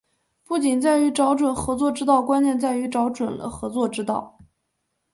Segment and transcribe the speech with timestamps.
[0.43, 4.39] 不仅在于找准合作之道，关键在于找准了合作之道